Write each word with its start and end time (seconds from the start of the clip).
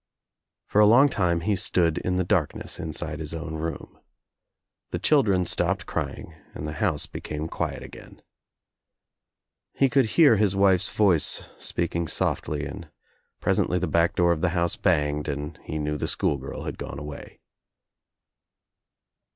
For 0.65 0.81
a 0.81 0.87
long 0.87 1.09
time 1.09 1.41
he 1.41 1.55
stood 1.55 1.99
in 1.99 2.15
the 2.15 2.23
darkness 2.23 2.79
Inside 2.79 3.19
his 3.19 3.35
own 3.35 3.53
room. 3.57 3.99
The 4.89 4.97
children 4.97 5.45
stopped 5.45 5.85
crying 5.85 6.33
and 6.55 6.67
the 6.67 6.71
house 6.81 7.03
THE 7.03 7.09
DOOR 7.09 7.21
became 7.21 7.47
quiet 7.47 7.83
again. 7.83 8.23
He 9.73 9.89
could 9.89 10.07
hear 10.17 10.37
his 10.37 10.55
wife's 10.55 10.89
voice 10.89 11.47
speaking 11.59 12.07
softly 12.07 12.65
and 12.65 12.89
presently 13.41 13.77
the 13.77 13.85
back 13.85 14.15
door 14.15 14.31
of 14.31 14.41
the 14.41 14.49
house 14.57 14.75
banged 14.75 15.27
and 15.27 15.59
he 15.65 15.77
knew 15.77 15.97
the 15.99 16.07
schoolgirl 16.07 16.63
had 16.63 16.79
gone 16.79 16.97
away. 16.97 17.39